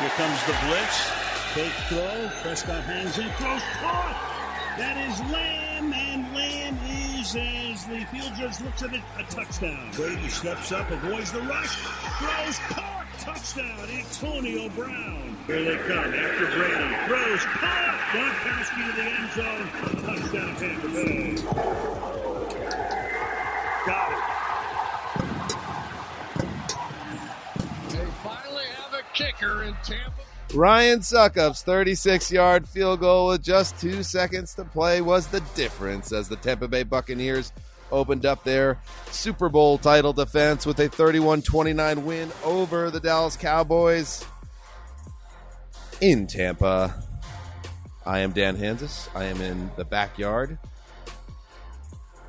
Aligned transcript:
Here 0.00 0.10
comes 0.10 0.44
the 0.46 0.54
blitz. 0.66 1.10
Fake 1.54 1.72
throw. 1.88 2.30
Prescott 2.42 2.84
hangs 2.84 3.18
in. 3.18 3.28
Throws 3.30 3.62
caught. 3.80 4.16
That 4.78 4.96
is 5.10 5.18
Lamb, 5.32 5.92
and 5.92 6.34
Lamb 6.36 6.78
is, 7.18 7.34
as 7.34 7.84
the 7.86 8.04
field 8.06 8.32
judge 8.36 8.60
looks 8.60 8.82
at 8.84 8.94
it, 8.94 9.02
a 9.18 9.24
touchdown. 9.24 9.90
Brady 9.96 10.28
steps 10.28 10.70
up, 10.70 10.88
avoids 10.92 11.32
the 11.32 11.40
rush, 11.40 11.74
throws 12.20 12.58
caught. 12.70 13.06
Touchdown, 13.18 13.88
Antonio 13.90 14.68
Brown. 14.70 15.36
Here 15.48 15.64
they 15.64 15.76
come 15.78 16.14
after 16.14 16.46
Brady. 16.46 16.94
Throws 17.08 17.44
caught. 17.44 17.98
Gronkowski 18.12 18.82
to 18.86 18.92
the 18.94 19.02
end 19.02 19.30
zone. 19.34 19.68
Touchdown, 20.06 20.54
Tampa 20.56 20.88
Bay. 20.88 21.34
Got 23.84 24.12
it. 24.12 24.18
They 27.90 28.06
finally 28.22 28.68
have 28.76 28.94
a 28.94 29.02
kicker 29.18 29.64
in 29.64 29.74
Tampa. 29.82 30.12
Ryan 30.54 31.02
Succop's 31.02 31.62
36 31.62 32.30
yard 32.30 32.68
field 32.68 33.00
goal 33.00 33.28
with 33.28 33.42
just 33.42 33.78
two 33.78 34.02
seconds 34.02 34.54
to 34.54 34.64
play 34.64 35.00
was 35.00 35.26
the 35.26 35.40
difference 35.54 36.12
as 36.12 36.28
the 36.28 36.36
Tampa 36.36 36.68
Bay 36.68 36.84
Buccaneers 36.84 37.52
opened 37.90 38.24
up 38.24 38.44
their 38.44 38.78
Super 39.10 39.48
Bowl 39.48 39.76
title 39.76 40.12
defense 40.12 40.64
with 40.64 40.78
a 40.78 40.88
31 40.88 41.42
29 41.42 42.04
win 42.04 42.30
over 42.44 42.90
the 42.90 43.00
Dallas 43.00 43.36
Cowboys 43.36 44.24
in 46.00 46.26
Tampa. 46.26 46.94
I 48.06 48.20
am 48.20 48.32
Dan 48.32 48.56
Hanzus. 48.56 49.08
I 49.14 49.24
am 49.24 49.40
in 49.40 49.70
the 49.76 49.84
backyard 49.84 50.58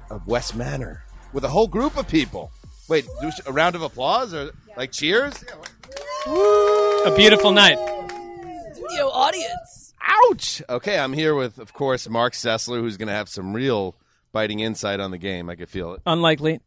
of 0.09 0.27
West 0.27 0.55
Manor 0.55 1.03
with 1.31 1.43
a 1.45 1.49
whole 1.49 1.67
group 1.67 1.97
of 1.97 2.07
people. 2.07 2.51
Wait, 2.89 3.05
do 3.21 3.31
a 3.45 3.53
round 3.53 3.75
of 3.75 3.83
applause 3.83 4.33
or 4.33 4.51
like 4.75 4.91
cheers? 4.91 5.45
A 7.05 7.13
beautiful 7.15 7.51
night. 7.51 7.77
Studio 8.73 9.07
audience. 9.09 9.93
Ouch! 10.01 10.61
Okay, 10.69 10.99
I'm 10.99 11.13
here 11.13 11.33
with, 11.33 11.57
of 11.57 11.73
course, 11.73 12.09
Mark 12.09 12.33
Sessler, 12.33 12.79
who's 12.81 12.97
going 12.97 13.07
to 13.07 13.13
have 13.13 13.29
some 13.29 13.53
real 13.53 13.95
biting 14.31 14.59
insight 14.59 14.99
on 14.99 15.11
the 15.11 15.17
game. 15.17 15.49
I 15.49 15.55
can 15.55 15.65
feel 15.65 15.93
it. 15.93 16.01
Unlikely. 16.05 16.59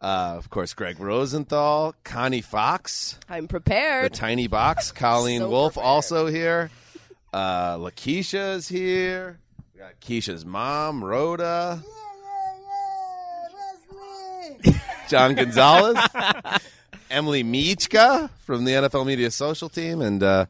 Uh, 0.00 0.34
of 0.36 0.50
course, 0.50 0.74
Greg 0.74 0.98
Rosenthal, 1.00 1.94
Connie 2.04 2.40
Fox, 2.40 3.18
I'm 3.28 3.46
prepared. 3.48 4.04
the 4.06 4.10
prepared. 4.10 4.14
Tiny 4.14 4.46
Box, 4.48 4.92
Colleen 4.94 5.40
So 5.42 5.48
Wolf, 5.50 5.74
prepared. 5.74 5.86
also 5.88 6.26
here. 6.26 6.70
Uh, 7.32 7.76
Lakeisha 7.78 8.56
is 8.56 8.68
here. 8.68 9.38
We 9.74 9.80
got 9.80 10.00
Keisha's 10.00 10.44
mom, 10.44 11.02
Rhoda. 11.04 11.80
Yeah, 11.82 11.90
yeah, 13.48 14.58
yeah. 14.64 14.74
Leslie. 14.74 14.80
John 15.08 15.34
Gonzalez, 15.34 15.98
Emily 17.12 17.44
Michka 17.44 18.30
from 18.40 18.64
the 18.64 18.72
NFL 18.72 19.06
Media 19.06 19.30
Social 19.30 19.68
Team, 19.68 20.00
and 20.00 20.22
uh, 20.22 20.46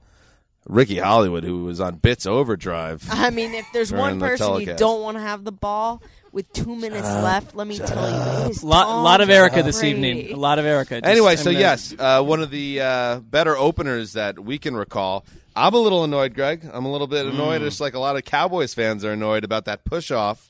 Ricky 0.67 0.99
Hollywood, 0.99 1.45
who 1.45 1.65
was 1.65 1.81
on 1.81 1.97
Bits 1.97 2.25
Overdrive. 2.27 3.05
I 3.11 3.31
mean, 3.31 3.53
if 3.55 3.67
there's 3.73 3.91
During 3.91 4.01
one 4.03 4.19
the 4.19 4.27
person 4.27 4.61
you 4.61 4.75
don't 4.75 5.03
want 5.03 5.17
to 5.17 5.23
have 5.23 5.45
the 5.45 5.53
ball 5.53 6.03
with 6.31 6.51
two 6.53 6.75
minutes 6.77 7.07
left, 7.09 7.55
let 7.55 7.67
me 7.67 7.79
tell 7.79 8.09
you, 8.09 8.45
it 8.47 8.51
is 8.53 8.65
lot, 8.65 8.87
lot 9.03 9.21
of 9.21 9.29
Erica 9.29 9.63
this 9.63 9.81
Brady. 9.81 9.97
evening. 10.09 10.33
A 10.33 10.37
lot 10.39 10.59
of 10.59 10.65
Erica. 10.65 11.01
Just- 11.01 11.11
Anyway, 11.11 11.37
so 11.37 11.47
gonna- 11.51 11.59
yes, 11.59 11.95
uh, 11.99 12.23
one 12.23 12.41
of 12.43 12.51
the 12.51 12.81
uh, 12.81 13.21
better 13.21 13.57
openers 13.57 14.13
that 14.15 14.39
we 14.39 14.59
can 14.59 14.75
recall. 14.77 15.25
I'm 15.55 15.75
a 15.75 15.79
little 15.79 16.05
annoyed, 16.05 16.33
Greg. 16.35 16.67
I'm 16.73 16.87
a 16.87 16.91
little 16.91 17.07
bit 17.07 17.27
annoyed, 17.27 17.61
just 17.61 17.81
like 17.81 17.93
a 17.93 17.99
lot 17.99 18.17
of 18.17 18.25
Cowboys 18.25 18.73
fans 18.73 19.05
are 19.05 19.13
annoyed 19.13 19.45
about 19.45 19.67
that 19.67 19.85
push 19.85 20.11
off 20.11 20.49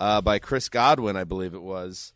uh, 0.00 0.20
by 0.20 0.40
Chris 0.40 0.68
Godwin, 0.68 1.16
I 1.16 1.22
believe 1.22 1.54
it 1.54 1.62
was, 1.62 2.12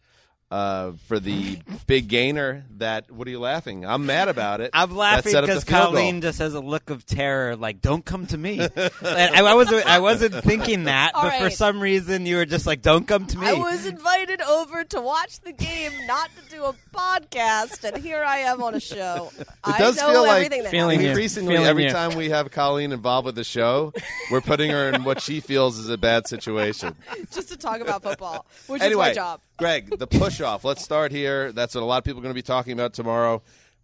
uh, 0.51 0.93
for 1.07 1.19
the 1.19 1.59
big 1.87 2.09
gainer. 2.09 2.65
That 2.79 3.11
what 3.11 3.27
are 3.27 3.31
you 3.31 3.41
laughing? 3.41 3.85
I'm 3.85 4.07
mad 4.07 4.29
about 4.29 4.61
it. 4.61 4.71
I'm 4.73 4.95
laughing 4.95 5.33
set 5.33 5.45
up 5.45 5.49
the 5.49 5.55
because 5.55 5.65
field 5.65 5.83
goal. 5.83 5.93
Colleen 5.93 6.21
just 6.21 6.39
has 6.39 6.55
a 6.55 6.61
look 6.61 6.91
of 6.91 7.05
terror, 7.07 7.57
like 7.57 7.81
"Don't 7.81 8.05
come 8.05 8.27
to 8.27 8.39
me." 8.39 8.61
And 8.61 8.91
I, 9.03 9.41
I 9.45 9.55
wasn't, 9.55 9.87
I 9.87 9.99
wasn't 10.01 10.35
thinking 10.45 10.85
that, 10.85 11.15
All 11.15 11.23
but 11.23 11.39
for 11.39 11.51
some 11.51 11.81
reason 11.81 12.27
you 12.27 12.37
were 12.37 12.45
just 12.47 12.67
like, 12.67 12.83
"Don't 12.83 13.07
come 13.09 13.27
to 13.27 13.39
me." 13.39 13.47
I 13.47 13.55
was 13.55 13.87
invited 13.87 14.41
over 14.43 14.85
to 14.85 15.01
watch 15.01 15.41
the 15.41 15.53
game, 15.53 15.93
not 16.07 16.31
to 16.37 16.55
do 16.55 16.65
a 16.65 16.75
podcast, 16.95 17.83
and 17.85 18.03
here 18.03 18.23
I 18.23 18.39
am 18.39 18.63
on 18.63 18.75
a 18.75 18.81
show. 18.81 19.31
I 19.65 19.79
does 19.79 19.97
know 19.97 20.13
feel 20.13 20.23
like 20.23 20.37
everything 20.45 20.63
that 20.65 20.71
feeling 20.71 21.01
happens. 21.01 21.05
you. 21.05 21.11
Increasingly, 21.11 21.55
Feeling 21.55 21.69
every 21.69 21.85
you. 21.85 21.91
time 21.91 22.17
we 22.17 22.31
have 22.31 22.51
Colleen 22.51 22.93
involved 22.93 23.27
with 23.27 23.35
the 23.35 23.45
show, 23.45 23.93
we're 24.31 24.41
putting 24.41 24.71
her 24.71 24.91
in 24.91 25.05
what 25.05 25.21
she 25.21 25.41
feels 25.41 25.79
is 25.79 25.89
a 25.89 25.99
bad 25.99 26.27
situation. 26.29 26.95
just 27.33 27.49
to 27.49 27.57
talk 27.57 27.81
about 27.81 28.03
football, 28.03 28.47
which 28.67 28.83
anyway, 28.83 29.11
is 29.11 29.17
my 29.17 29.23
job. 29.23 29.41
Greg, 29.57 29.99
the 29.99 30.07
push 30.07 30.41
off. 30.41 30.65
Let's 30.65 30.83
start 30.83 31.13
here. 31.13 31.53
That's 31.53 31.75
what 31.75 31.83
a 31.83 31.87
lot 31.87 31.99
of 31.99 32.05
people 32.05 32.21
are 32.21 32.23
going 32.23 32.35
to 32.35 32.39
be 32.39 32.43
talking 32.43 32.73
about 32.73 32.93
tomorrow. 32.93 33.43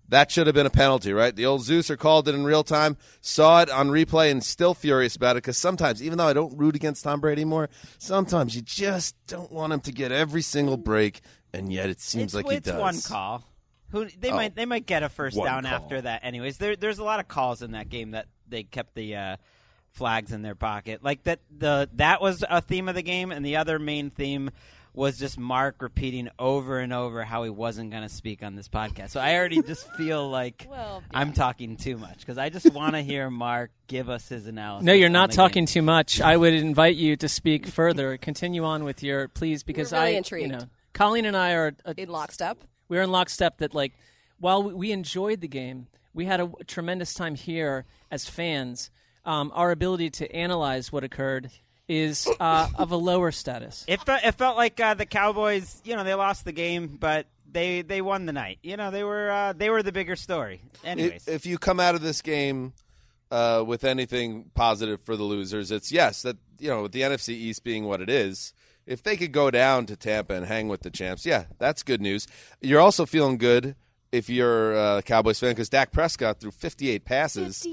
That 0.08 0.30
should 0.30 0.46
have 0.46 0.54
been 0.54 0.66
a 0.66 0.70
penalty, 0.70 1.12
right? 1.14 1.34
The 1.34 1.46
old 1.46 1.62
Zeuser 1.62 1.96
called 1.96 2.28
it 2.28 2.34
in 2.34 2.44
real 2.44 2.62
time, 2.64 2.98
saw 3.22 3.62
it 3.62 3.70
on 3.70 3.88
replay, 3.88 4.30
and 4.30 4.44
still 4.44 4.74
furious 4.74 5.16
about 5.16 5.36
it 5.36 5.42
because 5.42 5.56
sometimes, 5.56 6.02
even 6.02 6.18
though 6.18 6.26
I 6.26 6.34
don't 6.34 6.56
root 6.58 6.76
against 6.76 7.04
Tom 7.04 7.20
Brady 7.20 7.44
more, 7.46 7.70
sometimes 7.98 8.54
you 8.54 8.60
just 8.60 9.16
don't 9.26 9.50
want 9.50 9.72
him 9.72 9.80
to 9.80 9.92
get 9.92 10.12
every 10.12 10.42
single 10.42 10.76
break, 10.76 11.22
and 11.54 11.72
yet 11.72 11.88
it 11.88 12.00
seems 12.00 12.24
it's, 12.24 12.34
like 12.34 12.48
he 12.50 12.56
it's 12.56 12.68
does. 12.68 12.78
one 12.80 13.00
call. 13.00 13.44
Who 13.90 14.06
they 14.18 14.30
Oh. 14.30 14.36
might 14.36 14.54
they 14.54 14.66
might 14.66 14.84
get 14.86 15.02
a 15.02 15.08
first 15.08 15.36
down 15.36 15.62
call. 15.64 15.72
after 15.72 16.00
that. 16.02 16.24
Anyways, 16.24 16.58
there, 16.58 16.76
there's 16.76 16.98
a 16.98 17.04
lot 17.04 17.20
of 17.20 17.28
calls 17.28 17.62
in 17.62 17.72
that 17.72 17.88
game 17.88 18.10
that 18.10 18.26
they 18.48 18.64
kept 18.64 18.94
the 18.94 19.16
uh, 19.16 19.36
flags 19.92 20.32
in 20.32 20.42
their 20.42 20.54
pocket. 20.54 21.02
Like 21.02 21.22
that 21.24 21.40
the 21.56 21.88
that 21.94 22.20
was 22.20 22.44
a 22.48 22.60
theme 22.60 22.88
of 22.88 22.94
the 22.94 23.02
game, 23.02 23.32
and 23.32 23.44
the 23.46 23.56
other 23.56 23.78
main 23.78 24.10
theme 24.10 24.50
was 24.94 25.18
just 25.18 25.38
Mark 25.38 25.80
repeating 25.80 26.28
over 26.38 26.78
and 26.78 26.92
over 26.92 27.24
how 27.24 27.44
he 27.44 27.50
wasn't 27.50 27.90
going 27.90 28.02
to 28.02 28.08
speak 28.08 28.42
on 28.42 28.54
this 28.56 28.68
podcast. 28.68 29.10
So 29.10 29.20
I 29.20 29.36
already 29.36 29.62
just 29.62 29.90
feel 29.96 30.28
like 30.28 30.66
Well, 30.70 31.02
I'm 31.12 31.32
talking 31.32 31.76
too 31.76 31.96
much 31.96 32.18
because 32.18 32.36
I 32.36 32.50
just 32.50 32.72
want 32.74 32.94
to 32.94 33.00
hear 33.00 33.30
Mark 33.30 33.70
give 33.86 34.10
us 34.10 34.28
his 34.28 34.46
analysis. 34.46 34.84
No, 34.84 34.92
you're 34.92 35.08
not 35.08 35.32
talking 35.32 35.62
game. 35.64 35.72
too 35.72 35.82
much. 35.82 36.20
I 36.20 36.36
would 36.36 36.52
invite 36.52 36.96
you 36.96 37.16
to 37.16 37.28
speak 37.28 37.66
further. 37.78 38.16
Continue 38.18 38.64
on 38.64 38.84
with 38.84 39.02
your 39.02 39.28
please, 39.28 39.62
because 39.62 39.92
really 39.92 40.04
I, 40.04 40.08
intrigued. 40.10 40.46
you 40.50 40.52
know, 40.58 40.64
Colleen 40.92 41.24
and 41.24 41.36
I 41.36 41.52
are 41.52 41.74
uh, 41.86 41.94
in 41.96 42.10
lockstep. 42.10 42.58
we're 42.88 43.02
in 43.02 43.10
lockstep. 43.10 43.58
That 43.58 43.74
like, 43.74 43.92
while 44.40 44.62
we- 44.62 44.74
we 44.74 44.92
enjoyed 44.92 45.40
the 45.40 45.48
game, 45.48 45.86
we 46.12 46.26
had 46.26 46.40
a 46.40 46.50
tremendous 46.66 47.14
time 47.14 47.34
here 47.34 47.86
as 48.10 48.28
fans. 48.28 48.90
Um, 49.24 49.52
our 49.54 49.70
ability 49.70 50.10
to 50.10 50.34
analyze 50.34 50.90
what 50.92 51.02
occurred 51.04 51.50
is 51.92 52.26
uh, 52.40 52.68
of 52.76 52.90
a 52.90 52.96
lower 52.96 53.30
status. 53.30 53.84
It 53.86 54.00
felt, 54.00 54.24
it 54.24 54.32
felt 54.32 54.56
like 54.56 54.80
uh, 54.80 54.94
the 54.94 55.04
Cowboys, 55.04 55.80
you 55.84 55.94
know, 55.94 56.04
they 56.04 56.14
lost 56.14 56.44
the 56.44 56.52
game, 56.52 56.96
but 56.98 57.26
they 57.50 57.82
they 57.82 58.00
won 58.00 58.24
the 58.24 58.32
night. 58.32 58.58
You 58.62 58.76
know, 58.76 58.90
they 58.90 59.04
were 59.04 59.30
uh, 59.30 59.52
they 59.52 59.68
were 59.68 59.82
the 59.82 59.92
bigger 59.92 60.16
story. 60.16 60.62
Anyways, 60.84 61.28
if 61.28 61.44
you 61.44 61.58
come 61.58 61.78
out 61.80 61.94
of 61.94 62.00
this 62.00 62.22
game 62.22 62.72
uh, 63.30 63.62
with 63.66 63.84
anything 63.84 64.50
positive 64.54 65.00
for 65.02 65.16
the 65.16 65.22
losers, 65.22 65.70
it's 65.70 65.92
yes 65.92 66.22
that 66.22 66.38
you 66.58 66.70
know 66.70 66.82
with 66.82 66.92
the 66.92 67.02
NFC 67.02 67.30
East 67.30 67.62
being 67.62 67.84
what 67.84 68.00
it 68.00 68.08
is. 68.08 68.54
If 68.84 69.04
they 69.04 69.16
could 69.16 69.30
go 69.30 69.48
down 69.50 69.86
to 69.86 69.96
Tampa 69.96 70.34
and 70.34 70.44
hang 70.44 70.66
with 70.66 70.80
the 70.80 70.90
champs, 70.90 71.24
yeah, 71.24 71.44
that's 71.58 71.84
good 71.84 72.00
news. 72.00 72.26
You're 72.60 72.80
also 72.80 73.06
feeling 73.06 73.36
good 73.36 73.76
if 74.10 74.28
you're 74.28 74.72
a 74.74 75.02
Cowboys 75.02 75.38
fan 75.38 75.50
because 75.50 75.68
Dak 75.68 75.92
Prescott 75.92 76.40
threw 76.40 76.50
58 76.50 77.04
passes, 77.04 77.64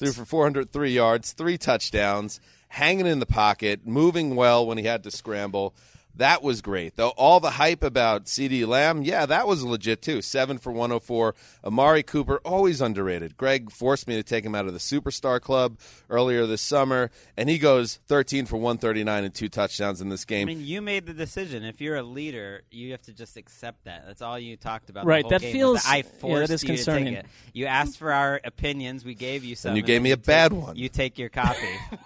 threw 0.00 0.10
for 0.10 0.24
403 0.24 0.90
yards, 0.90 1.32
three 1.32 1.58
touchdowns, 1.58 2.40
hanging 2.68 3.06
in 3.06 3.20
the 3.20 3.26
pocket, 3.26 3.86
moving 3.86 4.36
well 4.36 4.66
when 4.66 4.78
he 4.78 4.84
had 4.84 5.02
to 5.04 5.10
scramble. 5.10 5.74
That 6.18 6.42
was 6.42 6.60
great. 6.60 6.96
Though 6.96 7.10
all 7.10 7.40
the 7.40 7.50
hype 7.52 7.82
about 7.82 8.26
CeeDee 8.26 8.66
Lamb, 8.66 9.02
yeah, 9.02 9.24
that 9.26 9.46
was 9.46 9.62
legit 9.64 10.02
too. 10.02 10.20
Seven 10.20 10.58
for 10.58 10.70
104. 10.72 11.34
Amari 11.64 12.02
Cooper, 12.02 12.40
always 12.44 12.80
underrated. 12.80 13.36
Greg 13.36 13.70
forced 13.70 14.06
me 14.08 14.16
to 14.16 14.22
take 14.22 14.44
him 14.44 14.54
out 14.54 14.66
of 14.66 14.72
the 14.72 14.78
Superstar 14.78 15.40
Club 15.40 15.78
earlier 16.10 16.44
this 16.46 16.60
summer, 16.60 17.10
and 17.36 17.48
he 17.48 17.56
goes 17.58 18.00
13 18.08 18.46
for 18.46 18.56
139 18.56 19.24
and 19.24 19.34
two 19.34 19.48
touchdowns 19.48 20.00
in 20.00 20.08
this 20.08 20.24
game. 20.24 20.48
I 20.48 20.54
mean, 20.54 20.66
you 20.66 20.82
made 20.82 21.06
the 21.06 21.12
decision. 21.14 21.62
If 21.64 21.80
you're 21.80 21.96
a 21.96 22.02
leader, 22.02 22.62
you 22.70 22.90
have 22.92 23.02
to 23.02 23.12
just 23.12 23.36
accept 23.36 23.84
that. 23.84 24.04
That's 24.06 24.20
all 24.22 24.38
you 24.38 24.56
talked 24.56 24.90
about. 24.90 25.06
Right, 25.06 25.22
The 25.22 25.28
whole 25.28 25.30
that 25.38 25.40
game, 25.40 25.52
feels- 25.52 25.72
was 25.74 25.82
that 25.84 25.92
I 25.92 25.96
yeah, 25.98 26.02
forced 26.18 26.48
that 26.48 26.54
is 26.54 26.62
you 26.64 26.66
concerning. 26.68 27.04
to 27.04 27.10
take 27.22 27.24
it. 27.24 27.30
You 27.52 27.66
asked 27.66 27.96
for 27.98 28.12
our 28.12 28.40
opinions. 28.44 29.04
We 29.04 29.14
gave 29.14 29.44
you 29.44 29.54
some. 29.54 29.70
And 29.70 29.76
you 29.76 29.82
gave 29.82 29.96
then 29.96 30.02
me 30.02 30.10
a 30.12 30.16
take- 30.16 30.26
bad 30.26 30.52
one. 30.52 30.76
You 30.76 30.88
take 30.88 31.16
your 31.18 31.28
copy. 31.28 31.58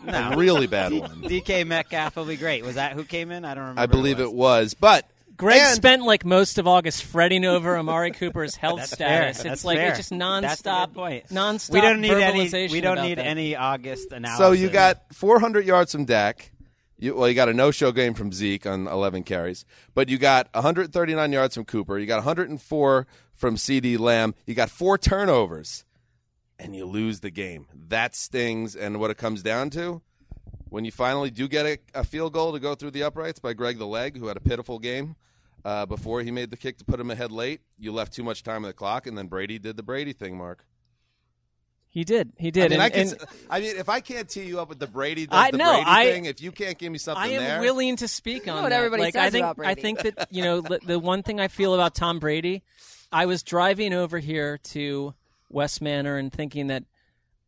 no, 0.05 0.31
a 0.33 0.37
really 0.37 0.67
bad 0.67 0.93
one. 1.01 1.23
DK 1.23 1.67
Metcalf 1.67 2.17
will 2.17 2.27
be 2.27 2.37
great. 2.37 2.63
Was 2.65 2.75
that 2.75 2.93
who 2.93 3.05
came 3.05 3.31
in? 3.31 3.45
I 3.47 3.55
don't 3.55 3.63
remember. 3.63 3.81
I 3.81 3.87
believe 4.03 4.19
who 4.19 4.25
it 4.25 4.35
was. 4.35 4.75
But 4.75 5.09
Greg 5.37 5.61
and- 5.61 5.75
spent 5.75 6.03
like 6.03 6.25
most 6.25 6.59
of 6.59 6.67
August 6.69 7.05
fretting 7.05 7.45
over 7.45 7.77
Amari 7.77 8.11
Cooper's 8.13 8.55
health 8.57 8.79
That's 8.81 8.93
status. 8.93 9.09
fair. 9.19 9.29
It's 9.29 9.43
That's 9.43 9.65
like 9.65 9.79
fair. 9.79 9.89
it's 9.89 9.99
just 9.99 10.11
nonstop, 10.13 10.87
good 10.89 10.95
point. 10.95 11.29
nonstop. 11.29 11.71
We 11.73 11.81
don't 11.81 12.01
need 12.01 12.13
any. 12.13 12.69
We 12.69 12.81
don't 12.81 13.03
need 13.03 13.19
that. 13.19 13.27
any 13.27 13.57
August 13.57 14.13
analysis. 14.13 14.39
So 14.39 14.53
you 14.53 14.69
got 14.69 15.03
400 15.15 15.65
yards 15.65 15.93
from 15.93 16.05
Dak. 16.05 16.51
You, 16.99 17.17
well, 17.17 17.29
you 17.29 17.35
got 17.35 17.49
a 17.49 17.53
no-show 17.55 17.91
game 17.91 18.15
from 18.15 18.31
Zeke 18.31 18.65
on 18.65 18.87
11 18.87 19.25
carries, 19.25 19.65
but 19.93 20.09
you 20.09 20.19
got 20.19 20.49
139 20.55 21.33
yards 21.33 21.55
from 21.57 21.65
Cooper. 21.65 21.99
You 21.99 22.07
got 22.07 22.19
104 22.19 23.07
from 23.35 23.57
CeeDee 23.57 23.99
Lamb. 23.99 24.37
You 24.47 24.55
got 24.55 24.71
four 24.71 24.97
turnovers, 24.99 25.85
and 26.61 26.77
you 26.77 26.85
lose 26.85 27.19
the 27.19 27.33
game. 27.33 27.67
That 27.89 28.15
stings. 28.15 28.77
And 28.77 29.01
what 29.01 29.11
it 29.11 29.17
comes 29.17 29.43
down 29.43 29.71
to, 29.71 30.01
when 30.73 30.85
you 30.87 30.91
finally 30.91 31.31
do 31.31 31.47
get 31.49 31.67
a, 31.67 31.79
a 31.95 32.03
field 32.03 32.33
goal 32.33 32.53
to 32.53 32.59
go 32.59 32.75
through 32.75 32.91
the 32.93 33.03
uprights 33.03 33.39
by 33.39 33.53
Greg 33.53 33.79
the 33.79 33.87
Leg, 33.87 34.17
who 34.17 34.27
had 34.29 34.37
a 34.39 34.41
pitiful 34.41 34.79
game 34.79 35.17
uh, 35.67 35.85
before 35.85 36.23
he 36.23 36.31
made 36.31 36.51
the 36.51 36.57
kick 36.57 36.79
to 36.79 36.85
put 36.85 36.99
him 36.99 37.11
ahead 37.11 37.31
late, 37.31 37.61
you 37.79 37.93
left 37.93 38.13
too 38.15 38.23
much 38.23 38.43
time 38.43 38.65
on 38.65 38.69
the 38.69 38.73
clock, 38.73 39.07
and 39.07 39.17
then 39.19 39.27
Brady 39.27 39.59
did 39.59 39.77
the 39.77 39.83
Brady 39.83 40.13
thing. 40.15 40.37
Mark. 40.37 40.65
He 41.91 42.05
did. 42.05 42.33
He 42.39 42.49
I 42.49 42.51
did. 42.51 42.63
mean, 42.71 42.73
and, 42.73 42.83
I, 42.83 42.89
can, 42.89 43.01
and 43.01 43.11
s- 43.21 43.27
I 43.51 43.61
mean, 43.61 43.77
if 43.77 43.91
I 43.91 44.01
can't 44.01 44.27
tee 44.27 44.45
you 44.45 44.61
up 44.61 44.71
with 44.71 44.79
the 44.79 44.87
Brady, 44.87 45.27
does 45.27 45.39
I- 45.39 45.51
the 45.51 45.59
no, 45.59 45.73
Brady 45.75 45.85
I- 45.91 46.05
thing, 46.07 46.25
if 46.25 46.41
you 46.41 46.51
can't 46.51 46.79
give 46.79 46.91
me 46.91 46.97
something 46.97 47.23
I 47.23 47.35
am 47.35 47.43
there, 47.43 47.61
willing 47.61 47.97
to 47.97 48.09
speak 48.09 48.49
on 48.49 48.63
what 48.63 48.71
that. 48.71 48.77
everybody 48.79 49.03
like, 49.03 49.15
I 49.17 49.25
says 49.27 49.33
think, 49.33 49.45
about 49.45 49.67
I 49.67 49.75
think 49.75 50.01
that 50.01 50.29
you 50.31 50.43
know 50.43 50.63
the, 50.63 50.81
the 50.83 50.99
one 50.99 51.23
thing 51.23 51.39
I 51.39 51.49
feel 51.49 51.75
about 51.75 51.95
Tom 51.95 52.19
Brady. 52.19 52.63
I 53.13 53.27
was 53.27 53.43
driving 53.43 53.93
over 53.93 54.19
here 54.21 54.57
to 54.71 55.13
West 55.51 55.83
Manor 55.83 56.17
and 56.17 56.33
thinking 56.33 56.69
that 56.69 56.85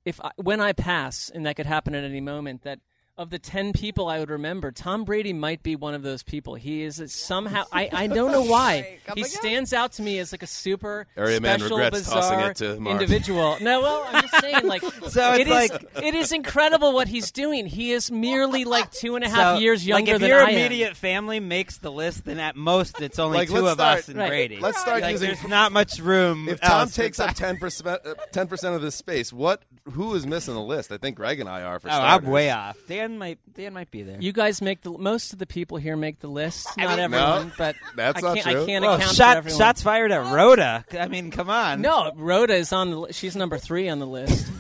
if 0.04 0.20
I, 0.20 0.32
when 0.36 0.60
I 0.60 0.74
pass, 0.74 1.30
and 1.34 1.46
that 1.46 1.56
could 1.56 1.64
happen 1.64 1.94
at 1.94 2.04
any 2.04 2.20
moment, 2.20 2.64
that 2.64 2.80
of 3.16 3.30
the 3.30 3.38
ten 3.38 3.72
people 3.72 4.08
I 4.08 4.18
would 4.18 4.30
remember, 4.30 4.72
Tom 4.72 5.04
Brady 5.04 5.32
might 5.32 5.62
be 5.62 5.76
one 5.76 5.94
of 5.94 6.02
those 6.02 6.22
people. 6.24 6.56
He 6.56 6.82
is 6.82 7.00
somehow 7.12 7.64
I, 7.72 7.88
I 7.92 8.06
don't 8.08 8.32
know 8.32 8.42
why. 8.42 8.98
he 9.14 9.20
again? 9.20 9.24
stands 9.24 9.72
out 9.72 9.92
to 9.92 10.02
me 10.02 10.18
as 10.18 10.32
like 10.32 10.42
a 10.42 10.48
super 10.48 11.06
Area 11.16 11.40
man 11.40 11.60
special, 11.60 11.76
regrets 11.78 11.98
bizarre 12.08 12.50
it 12.50 12.56
to 12.56 12.74
individual. 12.76 13.56
No, 13.60 13.80
well, 13.82 14.04
I'm 14.08 14.22
just 14.22 14.40
saying 14.40 14.66
like 14.66 14.82
So 15.10 15.34
it 15.34 15.42
it 15.42 15.46
is, 15.46 15.52
like, 15.70 15.84
it 16.02 16.14
is 16.14 16.32
incredible 16.32 16.92
what 16.92 17.06
he's 17.06 17.30
doing. 17.30 17.66
He 17.66 17.92
is 17.92 18.10
merely 18.10 18.64
like 18.64 18.90
two 18.90 19.14
and 19.14 19.24
a 19.24 19.28
half 19.28 19.56
So, 19.56 19.60
years 19.60 19.86
younger 19.86 20.06
like 20.12 20.14
if 20.16 20.20
than 20.20 20.28
your 20.30 20.40
I 20.40 20.42
am. 20.42 20.48
If 20.48 20.54
your 20.54 20.66
immediate 20.66 20.96
family 20.96 21.38
makes 21.40 21.78
the 21.78 21.92
list, 21.92 22.24
then 22.24 22.40
at 22.40 22.56
most 22.56 23.00
it's 23.00 23.20
only 23.20 23.38
Like, 23.38 23.48
two 23.48 23.54
let's 23.54 23.72
of 23.74 23.80
us 23.80 24.02
start- 24.04 24.08
and 24.08 24.18
Right. 24.18 24.28
Brady. 24.28 24.58
Let's 24.58 24.80
start 24.80 25.02
Like, 25.02 25.12
using- 25.12 25.28
There's 25.28 25.46
not 25.48 25.70
much 25.70 25.98
room. 26.00 26.48
if 26.48 26.60
Tom 26.60 26.88
takes 26.88 27.20
up 27.20 27.34
ten 27.34 27.58
percent, 27.58 28.00
uh, 28.04 28.14
ten 28.32 28.48
percent 28.48 28.74
of 28.74 28.82
this 28.82 28.96
space, 28.96 29.32
what? 29.32 29.62
Who 29.92 30.14
is 30.14 30.26
missing 30.26 30.54
the 30.54 30.62
list? 30.62 30.90
I 30.90 30.96
think 30.96 31.16
Greg 31.16 31.40
and 31.40 31.48
I 31.48 31.62
are 31.62 31.78
for 31.78 31.88
oh, 31.90 31.92
I'm 31.92 32.24
way 32.24 32.50
off. 32.50 32.76
Dan 32.88 33.03
might. 33.12 33.38
Dan 33.54 33.72
might 33.72 33.90
be 33.90 34.02
there. 34.02 34.18
You 34.20 34.32
guys 34.32 34.60
make 34.62 34.82
the 34.82 34.90
most 34.90 35.32
of 35.32 35.38
the 35.38 35.46
people 35.46 35.76
here 35.78 35.96
make 35.96 36.20
the 36.20 36.28
list. 36.28 36.66
Not 36.76 36.90
mean, 36.90 36.98
everyone, 37.00 37.46
no, 37.48 37.52
but 37.58 37.76
that's 37.96 38.18
I 38.18 38.20
not 38.26 38.36
can't, 38.36 38.46
true. 38.50 38.62
I 38.62 38.66
can't 38.66 38.84
Whoa, 38.84 38.94
account 38.94 39.10
for 39.10 39.14
shot, 39.16 39.36
everyone. 39.36 39.58
shots 39.58 39.82
fired 39.82 40.12
at 40.12 40.32
Rhoda. 40.32 40.84
I 40.98 41.08
mean, 41.08 41.30
come 41.30 41.50
on. 41.50 41.80
No, 41.80 42.12
Rhoda 42.16 42.54
is 42.54 42.72
on 42.72 42.90
the. 42.90 42.96
li- 43.00 43.12
She's 43.12 43.36
number 43.36 43.58
three 43.58 43.88
on 43.88 43.98
the 43.98 44.06
list. 44.06 44.46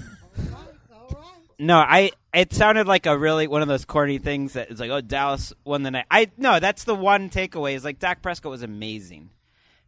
No, 1.56 1.78
I. 1.78 2.10
It 2.34 2.52
sounded 2.52 2.88
like 2.88 3.06
a 3.06 3.16
really 3.16 3.46
one 3.46 3.62
of 3.62 3.68
those 3.68 3.84
corny 3.84 4.18
things 4.18 4.54
that 4.54 4.72
is 4.72 4.80
like, 4.80 4.90
oh, 4.90 5.00
Dallas 5.00 5.52
won 5.64 5.84
the 5.84 5.92
night. 5.92 6.06
I 6.10 6.28
no, 6.36 6.58
that's 6.58 6.82
the 6.82 6.96
one 6.96 7.30
takeaway. 7.30 7.74
Is 7.76 7.84
like 7.84 8.00
Dak 8.00 8.22
Prescott 8.22 8.50
was 8.50 8.62
amazing. 8.62 9.30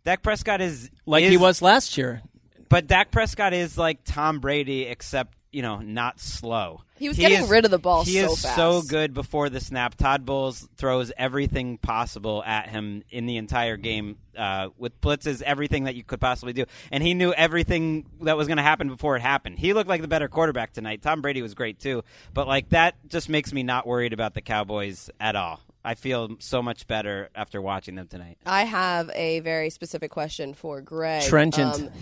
Dak 0.04 0.22
Prescott 0.22 0.60
is 0.60 0.88
Like 1.06 1.24
is- 1.24 1.30
he 1.30 1.36
was 1.36 1.60
last 1.62 1.98
year. 1.98 2.22
but 2.68 2.86
Dak 2.86 3.10
Prescott 3.10 3.52
is 3.52 3.76
like 3.76 3.98
Tom 4.04 4.38
Brady, 4.38 4.82
except 4.84 5.36
you 5.56 5.62
know, 5.62 5.78
not 5.78 6.20
slow. 6.20 6.82
He 6.98 7.08
was 7.08 7.16
getting 7.16 7.48
rid 7.48 7.64
of 7.64 7.70
the 7.70 7.78
ball 7.78 8.04
He 8.04 8.20
so 8.20 8.32
is 8.32 8.42
fast. 8.42 8.56
so 8.56 8.82
good 8.82 9.14
before 9.14 9.48
the 9.48 9.58
snap. 9.58 9.94
Todd 9.94 10.26
Bowles 10.26 10.68
throws 10.76 11.12
everything 11.16 11.78
possible 11.78 12.44
at 12.44 12.68
him 12.68 13.02
in 13.10 13.24
the 13.24 13.38
entire 13.38 13.78
game 13.78 14.18
uh, 14.36 14.68
with 14.76 15.00
blitzes, 15.00 15.40
everything 15.40 15.84
that 15.84 15.94
you 15.94 16.04
could 16.04 16.20
possibly 16.20 16.52
do, 16.52 16.66
and 16.92 17.02
he 17.02 17.14
knew 17.14 17.32
everything 17.32 18.04
that 18.20 18.36
was 18.36 18.48
going 18.48 18.58
to 18.58 18.62
happen 18.62 18.88
before 18.88 19.16
it 19.16 19.22
happened. 19.22 19.58
He 19.58 19.72
looked 19.72 19.88
like 19.88 20.02
the 20.02 20.08
better 20.08 20.28
quarterback 20.28 20.74
tonight. 20.74 21.00
Tom 21.00 21.22
Brady 21.22 21.40
was 21.40 21.54
great 21.54 21.78
too, 21.80 22.04
but 22.34 22.46
like 22.46 22.68
that 22.68 22.96
just 23.08 23.30
makes 23.30 23.50
me 23.50 23.62
not 23.62 23.86
worried 23.86 24.12
about 24.12 24.34
the 24.34 24.42
Cowboys 24.42 25.08
at 25.18 25.36
all. 25.36 25.60
I 25.82 25.94
feel 25.94 26.36
so 26.40 26.62
much 26.62 26.86
better 26.86 27.30
after 27.34 27.62
watching 27.62 27.94
them 27.94 28.08
tonight. 28.08 28.36
I 28.44 28.64
have 28.64 29.10
a 29.14 29.40
very 29.40 29.70
specific 29.70 30.10
question 30.10 30.52
for 30.52 30.82
Greg. 30.82 31.22
Um, 31.22 31.28
Trenchant. 31.30 31.92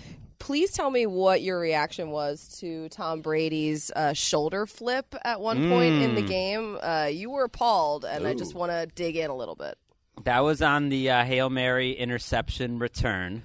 Please 0.44 0.72
tell 0.72 0.90
me 0.90 1.06
what 1.06 1.40
your 1.40 1.58
reaction 1.58 2.10
was 2.10 2.58
to 2.60 2.86
Tom 2.90 3.22
Brady's 3.22 3.90
uh, 3.96 4.12
shoulder 4.12 4.66
flip 4.66 5.14
at 5.24 5.40
one 5.40 5.70
point 5.70 5.94
in 6.02 6.14
the 6.14 6.22
Mm. 6.22 6.28
game. 6.28 6.78
Uh, 6.82 7.08
you 7.10 7.30
were 7.30 7.44
appalled, 7.44 8.04
and 8.04 8.26
I 8.26 8.34
just 8.34 8.54
want 8.54 8.70
to 8.70 8.86
dig 8.94 9.16
in 9.16 9.30
a 9.30 9.34
little 9.34 9.54
bit. 9.56 9.78
That 10.24 10.40
was 10.40 10.60
on 10.60 10.90
the 10.90 11.10
uh, 11.10 11.24
Hail 11.24 11.48
Mary 11.48 11.92
interception 11.92 12.78
return. 12.78 13.42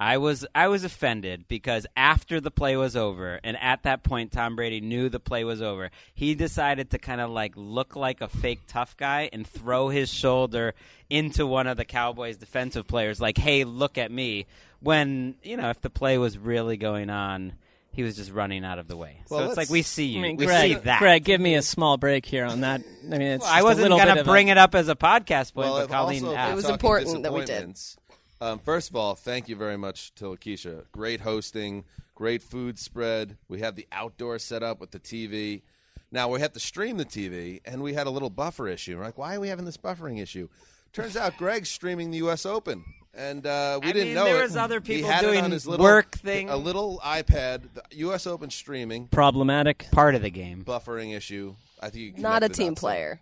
I 0.00 0.18
was 0.18 0.44
I 0.52 0.66
was 0.66 0.82
offended 0.82 1.46
because 1.46 1.86
after 1.96 2.40
the 2.40 2.50
play 2.50 2.76
was 2.76 2.96
over, 2.96 3.38
and 3.44 3.56
at 3.60 3.84
that 3.84 4.02
point 4.02 4.32
Tom 4.32 4.56
Brady 4.56 4.80
knew 4.80 5.08
the 5.08 5.20
play 5.20 5.44
was 5.44 5.62
over. 5.62 5.92
He 6.12 6.34
decided 6.34 6.90
to 6.90 6.98
kind 6.98 7.20
of 7.20 7.30
like 7.30 7.52
look 7.54 7.94
like 7.94 8.20
a 8.20 8.26
fake 8.26 8.62
tough 8.66 8.96
guy 8.96 9.30
and 9.32 9.46
throw 9.46 9.90
his 9.90 10.12
shoulder 10.12 10.74
into 11.08 11.46
one 11.46 11.68
of 11.68 11.76
the 11.76 11.84
Cowboys 11.84 12.36
defensive 12.36 12.88
players, 12.88 13.20
like, 13.20 13.38
"Hey, 13.38 13.62
look 13.62 13.96
at 13.96 14.10
me." 14.10 14.46
When 14.82 15.34
you 15.42 15.56
know 15.56 15.70
if 15.70 15.80
the 15.80 15.90
play 15.90 16.18
was 16.18 16.36
really 16.38 16.76
going 16.76 17.08
on, 17.10 17.52
he 17.92 18.02
was 18.02 18.16
just 18.16 18.30
running 18.32 18.64
out 18.64 18.78
of 18.78 18.88
the 18.88 18.96
way. 18.96 19.18
Well, 19.28 19.40
so 19.40 19.44
it's 19.44 19.48
let's- 19.56 19.68
like 19.68 19.72
we 19.72 19.82
see 19.82 20.06
you, 20.06 20.18
I 20.18 20.22
mean, 20.22 20.36
we 20.36 20.46
Greg, 20.46 20.72
see 20.72 20.78
that. 20.80 20.98
Greg, 20.98 21.24
give 21.24 21.40
me 21.40 21.54
a 21.54 21.62
small 21.62 21.96
break 21.98 22.26
here 22.26 22.44
on 22.44 22.60
that. 22.62 22.82
I 23.04 23.06
mean, 23.18 23.22
it's 23.22 23.44
I 23.44 23.56
just 23.56 23.60
a 23.60 23.64
wasn't 23.64 23.82
little 23.82 23.98
gonna 23.98 24.20
of 24.20 24.26
bring 24.26 24.48
a, 24.48 24.52
it 24.52 24.58
up 24.58 24.74
as 24.74 24.88
a 24.88 24.96
podcast 24.96 25.54
point, 25.54 25.68
Well, 25.68 25.74
but 25.76 25.84
if 25.84 25.90
Colleen 25.90 26.22
also, 26.24 26.32
if 26.32 26.38
asked. 26.38 26.48
we're 26.48 26.52
It 26.52 26.56
was 26.56 26.64
talking 26.64 26.74
important 26.74 27.22
that 27.24 27.32
we 27.32 27.40
did. 27.40 27.46
disappointments, 27.46 27.96
Um, 28.40 28.58
first 28.58 28.90
of 28.90 28.96
all, 28.96 29.14
thank 29.14 29.48
you 29.48 29.56
very 29.56 29.76
much 29.76 30.12
to 30.16 30.24
Lakeisha. 30.24 30.84
Great 30.90 31.20
hosting, 31.20 31.84
great 32.14 32.42
food 32.42 32.78
spread. 32.78 33.36
We 33.48 33.60
have 33.60 33.76
the 33.76 33.86
outdoor 33.92 34.38
setup 34.38 34.80
with 34.80 34.90
the 34.90 34.98
TV. 34.98 35.62
Now 36.10 36.28
we 36.28 36.40
have 36.40 36.52
to 36.54 36.60
stream 36.60 36.96
the 36.96 37.04
TV, 37.04 37.60
and 37.64 37.82
we 37.82 37.94
had 37.94 38.06
a 38.06 38.10
little 38.10 38.30
buffer 38.30 38.68
issue. 38.68 38.96
We're 38.98 39.04
like, 39.04 39.16
why 39.18 39.36
are 39.36 39.40
we 39.40 39.48
having 39.48 39.64
this 39.64 39.76
buffering 39.76 40.20
issue? 40.20 40.48
Turns 40.92 41.16
out 41.16 41.36
Greg's 41.38 41.68
streaming 41.70 42.10
the 42.10 42.18
U.S. 42.18 42.44
Open, 42.44 42.84
and 43.14 43.46
uh, 43.46 43.78
we 43.82 43.88
I 43.88 43.92
didn't 43.92 44.08
mean, 44.08 44.14
know 44.14 44.24
there 44.24 44.40
it. 44.40 44.42
was 44.44 44.56
other 44.56 44.80
He 44.80 44.96
people 44.96 45.10
had 45.10 45.24
it 45.24 45.26
doing 45.26 45.44
on 45.44 45.50
his 45.50 45.66
little, 45.66 45.84
work 45.84 46.12
thing. 46.16 46.48
a 46.48 46.56
little 46.56 47.00
iPad, 47.04 47.62
the 47.74 47.82
U.S. 47.98 48.26
Open 48.26 48.50
streaming 48.50 49.08
problematic. 49.08 49.86
part 49.92 50.14
of 50.14 50.22
the 50.22 50.30
game. 50.30 50.64
buffering 50.64 51.14
issue. 51.16 51.54
I 51.80 51.90
think 51.90 52.16
you 52.16 52.22
Not 52.22 52.42
a 52.42 52.48
team 52.48 52.74
player. 52.74 53.20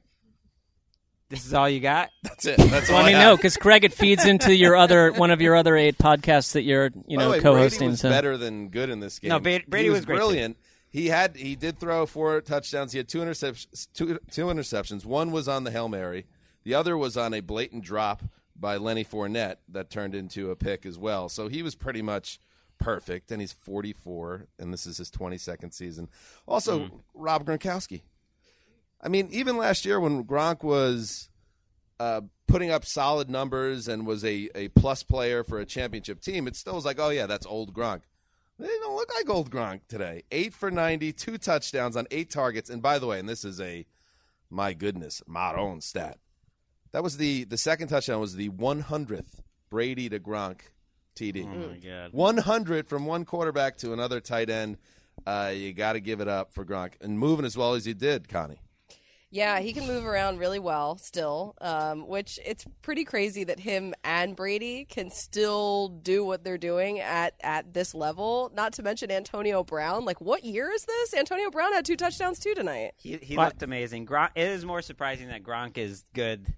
This 1.28 1.46
is 1.46 1.54
all 1.54 1.68
you 1.68 1.78
got? 1.78 2.10
That's 2.24 2.44
it. 2.44 2.56
That's 2.58 2.90
all 2.90 2.96
Well, 2.96 3.04
I 3.04 3.06
mean, 3.06 3.14
have. 3.16 3.28
no, 3.30 3.36
because 3.36 3.56
Craig, 3.56 3.84
it 3.84 3.92
feeds 3.92 4.26
into 4.26 4.52
your 4.54 4.74
other 4.76 5.12
one 5.12 5.30
of 5.30 5.40
your 5.40 5.54
other 5.54 5.76
eight 5.76 5.96
podcasts 5.96 6.52
that 6.54 6.62
you're, 6.64 6.90
you 7.06 7.16
By 7.18 7.22
the 7.22 7.28
know, 7.28 7.30
way, 7.30 7.40
co-hosting. 7.40 7.78
Brady 7.78 7.90
was 7.92 8.00
so 8.00 8.10
better 8.10 8.36
than 8.36 8.68
good 8.68 8.90
in 8.90 8.98
this 8.98 9.20
game. 9.20 9.28
No, 9.28 9.38
Ba- 9.38 9.60
Brady 9.68 9.84
he 9.84 9.90
was 9.90 9.98
was, 10.00 10.04
great, 10.06 10.16
too. 10.16 10.18
brilliant. 10.18 10.56
He 10.88 11.06
had 11.06 11.36
he 11.36 11.54
did 11.54 11.78
throw 11.78 12.04
four 12.04 12.40
touchdowns. 12.40 12.90
He 12.90 12.98
had 12.98 13.08
two 13.08 13.20
interceptions. 13.20 13.86
Two, 13.94 14.18
two 14.32 14.46
interceptions. 14.46 15.04
One 15.04 15.30
was 15.30 15.46
on 15.46 15.62
the 15.62 15.70
hail 15.70 15.88
mary. 15.88 16.26
The 16.64 16.74
other 16.74 16.96
was 16.98 17.16
on 17.16 17.32
a 17.32 17.38
blatant 17.40 17.84
drop 17.84 18.22
by 18.60 18.76
Lenny 18.76 19.04
Fournette 19.04 19.56
that 19.68 19.90
turned 19.90 20.14
into 20.14 20.50
a 20.50 20.56
pick 20.56 20.84
as 20.84 20.98
well. 20.98 21.28
So 21.28 21.48
he 21.48 21.62
was 21.62 21.74
pretty 21.74 22.02
much 22.02 22.38
perfect. 22.78 23.30
And 23.32 23.40
he's 23.40 23.52
44, 23.52 24.46
and 24.58 24.72
this 24.72 24.86
is 24.86 24.98
his 24.98 25.10
22nd 25.10 25.72
season. 25.72 26.08
Also, 26.46 26.80
Mm. 26.80 26.90
Rob 27.14 27.44
Gronkowski. 27.46 28.02
I 29.00 29.08
mean, 29.08 29.28
even 29.32 29.56
last 29.56 29.84
year 29.86 29.98
when 29.98 30.24
Gronk 30.24 30.62
was 30.62 31.30
uh, 31.98 32.20
putting 32.46 32.70
up 32.70 32.84
solid 32.84 33.30
numbers 33.30 33.88
and 33.88 34.06
was 34.06 34.24
a, 34.24 34.50
a 34.54 34.68
plus 34.68 35.02
player 35.02 35.42
for 35.42 35.58
a 35.58 35.64
championship 35.66 36.20
team, 36.20 36.46
it 36.46 36.54
still 36.56 36.74
was 36.74 36.84
like, 36.84 36.98
oh, 37.00 37.08
yeah, 37.08 37.26
that's 37.26 37.46
old 37.46 37.72
Gronk. 37.72 38.02
They 38.58 38.66
don't 38.66 38.96
look 38.96 39.10
like 39.14 39.30
old 39.30 39.50
Gronk 39.50 39.80
today. 39.88 40.24
Eight 40.30 40.52
for 40.52 40.70
90, 40.70 41.12
two 41.14 41.38
touchdowns 41.38 41.96
on 41.96 42.06
eight 42.10 42.30
targets. 42.30 42.68
And 42.68 42.82
by 42.82 42.98
the 42.98 43.06
way, 43.06 43.18
and 43.18 43.26
this 43.26 43.42
is 43.42 43.58
a, 43.58 43.86
my 44.50 44.74
goodness, 44.74 45.22
my 45.26 45.54
own 45.54 45.80
stat. 45.80 46.18
That 46.92 47.02
was 47.02 47.16
the, 47.16 47.44
the 47.44 47.56
second 47.56 47.88
touchdown 47.88 48.20
was 48.20 48.34
the 48.34 48.48
100th 48.50 49.40
Brady 49.70 50.08
to 50.08 50.18
Gronk 50.18 50.60
TD. 51.16 51.44
Oh 51.44 51.70
my 51.70 51.76
god. 51.76 52.12
100 52.12 52.88
from 52.88 53.06
one 53.06 53.24
quarterback 53.24 53.76
to 53.78 53.92
another 53.92 54.20
tight 54.20 54.50
end. 54.50 54.78
Uh, 55.26 55.52
you 55.54 55.72
got 55.72 55.92
to 55.92 56.00
give 56.00 56.20
it 56.20 56.28
up 56.28 56.52
for 56.52 56.64
Gronk. 56.64 56.94
And 57.00 57.18
moving 57.18 57.44
as 57.44 57.56
well 57.56 57.74
as 57.74 57.84
he 57.84 57.94
did, 57.94 58.28
Connie. 58.28 58.60
Yeah, 59.32 59.60
he 59.60 59.72
can 59.72 59.86
move 59.86 60.04
around 60.04 60.38
really 60.38 60.58
well 60.58 60.98
still, 60.98 61.54
um, 61.60 62.08
which 62.08 62.40
it's 62.44 62.64
pretty 62.82 63.04
crazy 63.04 63.44
that 63.44 63.60
him 63.60 63.94
and 64.02 64.34
Brady 64.34 64.86
can 64.86 65.08
still 65.08 65.88
do 65.88 66.24
what 66.24 66.42
they're 66.42 66.58
doing 66.58 66.98
at, 66.98 67.34
at 67.40 67.72
this 67.72 67.94
level. 67.94 68.50
Not 68.54 68.72
to 68.74 68.82
mention 68.82 69.12
Antonio 69.12 69.62
Brown. 69.62 70.04
Like, 70.04 70.20
what 70.20 70.42
year 70.42 70.68
is 70.72 70.84
this? 70.84 71.14
Antonio 71.14 71.48
Brown 71.50 71.72
had 71.72 71.84
two 71.84 71.94
touchdowns 71.94 72.40
too 72.40 72.54
tonight. 72.54 72.94
He, 72.96 73.18
he 73.18 73.36
looked 73.36 73.62
amazing. 73.62 74.04
Gronk, 74.04 74.30
it 74.34 74.48
is 74.48 74.64
more 74.64 74.82
surprising 74.82 75.28
that 75.28 75.44
Gronk 75.44 75.78
is 75.78 76.04
good 76.12 76.52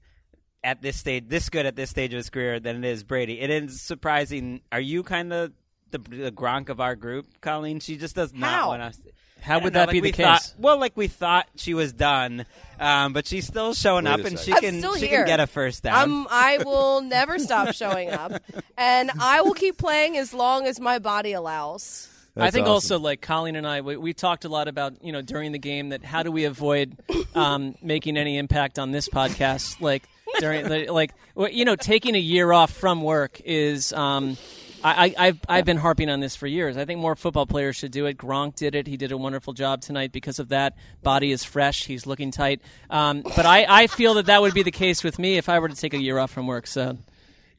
at 0.65 0.81
this 0.83 0.97
stage, 0.97 1.25
this 1.29 1.49
good 1.49 1.67
at 1.67 1.77
this 1.77 1.91
stage 1.91 2.13
of 2.13 2.19
his 2.19 2.31
career 2.31 2.61
than 2.61 2.85
it 2.85 2.89
is 2.89 3.03
Brady. 3.05 3.41
It 3.41 3.51
is 3.51 3.81
surprising. 3.81 4.61
Are 4.71 4.81
you 4.81 5.03
kind 5.03 5.33
of 5.33 5.53
the, 5.91 5.99
the 5.99 6.33
Gronk 6.33 6.69
of 6.69 6.81
our 6.81 6.95
group, 6.97 7.27
Colleen? 7.41 7.81
She 7.81 7.97
just 7.97 8.15
does 8.15 8.33
not 8.33 8.51
How? 8.51 8.69
want 8.69 8.83
us. 8.83 9.01
How 9.41 9.55
I 9.55 9.57
don't 9.57 9.65
would 9.65 9.73
know, 9.73 9.79
that 9.81 9.87
like 9.89 9.93
be 9.95 10.01
we 10.01 10.11
the 10.13 10.17
case? 10.17 10.25
thought- 10.27 10.55
well, 10.57 10.79
like 10.79 10.97
we 10.97 11.09
thought 11.09 11.49
she 11.57 11.75
was 11.75 11.93
done, 11.93 12.47
um, 12.79 13.13
but 13.13 13.27
she's 13.27 13.45
still 13.45 13.75
showing 13.75 14.05
Wait 14.05 14.13
up, 14.13 14.21
and 14.25 14.39
she. 14.39 14.53
I'm 14.53 14.61
can 14.61 14.79
still 14.79 14.95
she 14.95 15.09
here. 15.09 15.19
can 15.19 15.27
get 15.27 15.41
a 15.41 15.49
first 15.49 15.83
down. 15.83 15.97
I'm, 15.97 16.27
I 16.31 16.59
will 16.65 17.01
never 17.01 17.41
stop 17.41 17.75
showing 17.75 18.11
up, 18.11 18.41
and 18.79 19.11
I 19.19 19.41
will 19.41 19.55
keep 19.55 19.79
playing 19.79 20.17
as 20.17 20.33
long 20.33 20.67
as 20.69 20.79
my 20.79 21.01
body 21.01 21.33
allows. 21.33 22.09
I 22.37 22.51
think 22.53 22.67
also 22.69 22.99
like 23.01 23.21
Colleen 23.21 23.57
and 23.57 23.67
I, 23.67 23.81
we, 23.83 23.97
we 23.97 24.15
talked 24.15 24.45
a 24.45 24.49
lot 24.49 24.69
about 24.69 25.05
you 25.05 25.11
know 25.13 25.23
during 25.23 25.51
the 25.51 25.59
game 25.59 25.89
that 25.89 26.05
how 26.05 26.23
do 26.23 26.31
we 26.31 26.45
avoid 26.45 26.97
um, 27.35 27.75
making 27.83 28.17
any 28.17 28.39
impact 28.39 28.79
on 28.79 28.93
this 28.93 29.09
podcast, 29.09 29.81
like 29.81 30.05
during 30.41 30.69
the, 30.69 30.89
like 30.93 31.13
well, 31.35 31.49
you 31.51 31.65
know 31.65 31.77
taking 31.77 32.15
a 32.15 32.19
year 32.21 32.53
off 32.53 32.73
from 32.73 33.03
work 33.03 33.41
is. 33.45 33.93
Um, 33.93 34.37
I, 34.85 35.15
I, 35.17 35.27
I've 35.29 35.41
I've 35.49 35.65
been 35.65 35.77
harping 35.77 36.11
on 36.11 36.19
this 36.19 36.35
for 36.35 36.49
years. 36.49 36.77
I 36.77 36.85
think 36.85 36.99
more 36.99 37.15
football 37.15 37.47
players 37.47 37.77
should 37.77 37.93
do 37.93 38.07
it. 38.07 38.19
Gronk 38.19 38.57
did 38.57 38.75
it. 38.75 38.89
He 38.89 38.97
did 38.97 39.13
a 39.13 39.17
wonderful 39.17 39.53
job 39.53 39.81
tonight 39.81 40.11
because 40.11 40.41
of 40.41 40.49
that. 40.49 40.77
Body 41.05 41.31
is 41.31 41.45
fresh. 41.45 41.85
He's 41.85 42.05
looking 42.05 42.33
tight. 42.33 42.61
Um, 42.91 43.23
but 43.23 43.47
I, 43.47 43.65
I 43.69 43.87
feel 43.87 44.15
that 44.15 44.27
that 44.27 44.43
would 44.43 44.55
be 44.55 44.65
the 44.65 44.73
case 44.73 45.05
with 45.05 45.21
me 45.21 45.37
if 45.37 45.49
I 45.49 45.61
were 45.61 45.69
to 45.69 45.77
take 45.77 45.95
a 45.95 46.03
year 46.03 46.19
off 46.19 46.33
from 46.33 46.49
work. 46.49 46.67
So 46.67 46.99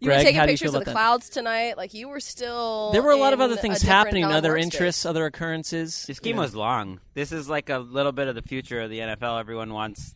You 0.01 0.07
Greg, 0.07 0.17
were 0.17 0.23
taking 0.23 0.39
how 0.41 0.45
pictures 0.47 0.73
of 0.73 0.79
the 0.81 0.85
that? 0.85 0.91
clouds 0.91 1.29
tonight. 1.29 1.77
Like 1.77 1.93
you 1.93 2.09
were 2.09 2.19
still. 2.19 2.91
There 2.91 3.01
were 3.01 3.11
a 3.11 3.15
lot 3.15 3.31
of 3.31 3.39
other 3.39 3.55
things 3.55 3.81
happening, 3.81 4.25
other 4.25 4.57
interests, 4.57 5.03
space. 5.03 5.09
other 5.09 5.25
occurrences. 5.25 6.03
This 6.05 6.19
game 6.19 6.35
Yeah. 6.35 6.41
was 6.41 6.55
long. 6.55 6.99
This 7.13 7.31
is 7.31 7.47
like 7.47 7.69
a 7.69 7.77
little 7.79 8.11
bit 8.11 8.27
of 8.27 8.35
the 8.35 8.41
future 8.41 8.81
of 8.81 8.89
the 8.89 8.99
NFL. 8.99 9.39
Everyone 9.39 9.71
wants 9.71 10.13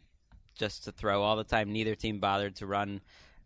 just 0.58 0.86
to 0.86 0.92
throw 0.92 1.22
all 1.24 1.36
the 1.36 1.44
time. 1.44 1.72
Neither 1.72 1.96
team 1.96 2.20
bothered 2.20 2.56
to 2.58 2.66
run 2.66 3.02